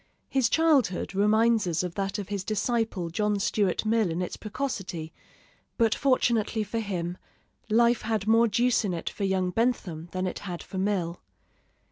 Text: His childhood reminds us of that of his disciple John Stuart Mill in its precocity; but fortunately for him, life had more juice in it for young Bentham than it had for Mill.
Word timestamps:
His 0.29 0.49
childhood 0.49 1.13
reminds 1.13 1.67
us 1.67 1.83
of 1.83 1.93
that 1.93 2.17
of 2.17 2.29
his 2.29 2.43
disciple 2.43 3.11
John 3.11 3.37
Stuart 3.39 3.85
Mill 3.85 4.09
in 4.09 4.19
its 4.19 4.35
precocity; 4.35 5.13
but 5.77 5.93
fortunately 5.93 6.63
for 6.63 6.79
him, 6.79 7.19
life 7.69 8.01
had 8.01 8.25
more 8.25 8.47
juice 8.47 8.83
in 8.83 8.95
it 8.95 9.11
for 9.11 9.25
young 9.25 9.51
Bentham 9.51 10.09
than 10.11 10.25
it 10.25 10.39
had 10.39 10.63
for 10.63 10.79
Mill. 10.79 11.21